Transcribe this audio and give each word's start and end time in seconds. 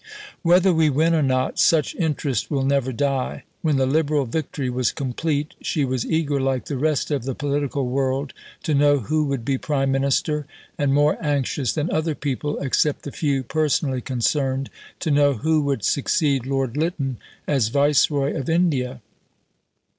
Whether 0.41 0.73
we 0.73 0.89
win 0.89 1.13
or 1.13 1.21
not, 1.21 1.59
such 1.59 1.93
interest 1.93 2.49
will 2.49 2.65
never 2.65 2.91
die." 2.91 3.43
When 3.61 3.77
the 3.77 3.85
Liberal 3.85 4.25
victory 4.25 4.67
was 4.67 4.91
complete, 4.91 5.53
she 5.61 5.85
was 5.85 6.07
eager, 6.07 6.39
like 6.41 6.65
the 6.65 6.75
rest 6.79 7.11
of 7.11 7.23
the 7.23 7.35
political 7.35 7.85
world, 7.87 8.33
to 8.63 8.73
know 8.73 8.97
who 8.97 9.23
would 9.25 9.45
be 9.45 9.59
Prime 9.59 9.91
Minister, 9.91 10.47
and 10.75 10.91
more 10.91 11.19
anxious 11.23 11.73
than 11.73 11.91
other 11.91 12.15
people 12.15 12.57
(except 12.63 13.03
the 13.03 13.11
few 13.11 13.43
personally 13.43 14.01
concerned) 14.01 14.71
to 15.01 15.11
know 15.11 15.35
who 15.35 15.61
would 15.61 15.83
succeed 15.83 16.47
Lord 16.47 16.75
Lytton 16.75 17.17
as 17.45 17.67
Viceroy 17.67 18.33
of 18.35 18.49
India. 18.49 19.01